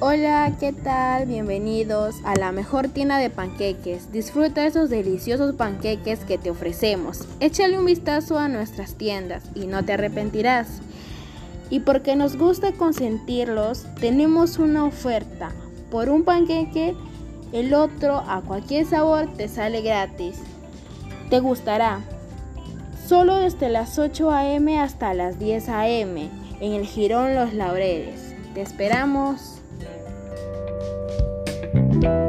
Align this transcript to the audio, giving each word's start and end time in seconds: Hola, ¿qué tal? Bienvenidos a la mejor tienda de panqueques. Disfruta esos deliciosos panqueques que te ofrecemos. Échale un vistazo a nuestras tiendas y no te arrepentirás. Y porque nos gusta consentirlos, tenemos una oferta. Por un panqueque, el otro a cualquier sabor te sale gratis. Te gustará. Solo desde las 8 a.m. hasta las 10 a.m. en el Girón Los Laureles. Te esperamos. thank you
Hola, 0.00 0.52
¿qué 0.58 0.72
tal? 0.72 1.26
Bienvenidos 1.26 2.16
a 2.24 2.34
la 2.34 2.50
mejor 2.50 2.88
tienda 2.88 3.18
de 3.18 3.30
panqueques. 3.30 4.10
Disfruta 4.10 4.66
esos 4.66 4.90
deliciosos 4.90 5.54
panqueques 5.54 6.18
que 6.24 6.36
te 6.36 6.50
ofrecemos. 6.50 7.20
Échale 7.38 7.78
un 7.78 7.84
vistazo 7.84 8.36
a 8.36 8.48
nuestras 8.48 8.96
tiendas 8.96 9.44
y 9.54 9.66
no 9.66 9.84
te 9.84 9.92
arrepentirás. 9.92 10.80
Y 11.70 11.80
porque 11.80 12.16
nos 12.16 12.36
gusta 12.36 12.72
consentirlos, 12.72 13.86
tenemos 14.00 14.58
una 14.58 14.84
oferta. 14.84 15.52
Por 15.92 16.08
un 16.08 16.24
panqueque, 16.24 16.96
el 17.52 17.72
otro 17.72 18.16
a 18.16 18.40
cualquier 18.40 18.86
sabor 18.86 19.32
te 19.36 19.46
sale 19.46 19.80
gratis. 19.80 20.40
Te 21.30 21.38
gustará. 21.38 22.00
Solo 23.06 23.36
desde 23.36 23.68
las 23.68 23.96
8 24.00 24.28
a.m. 24.32 24.80
hasta 24.80 25.14
las 25.14 25.38
10 25.38 25.68
a.m. 25.68 26.28
en 26.60 26.72
el 26.72 26.84
Girón 26.84 27.36
Los 27.36 27.54
Laureles. 27.54 28.34
Te 28.54 28.60
esperamos. 28.60 29.60
thank 31.94 32.04
you 32.04 32.23